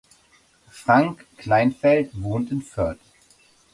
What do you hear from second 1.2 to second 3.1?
Kleinfeld wohnt in Fürth.